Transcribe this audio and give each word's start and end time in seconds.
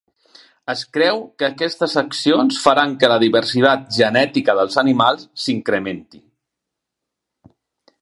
Es 0.73 0.79
creu 0.95 1.19
que 1.41 1.45
aquestes 1.47 1.93
accions 2.03 2.57
faran 2.63 2.97
que 3.03 3.11
la 3.13 3.19
diversitat 3.25 3.87
genètica 4.01 4.59
dels 4.63 4.83
animals 4.87 5.29
s'incrementi. 5.45 6.27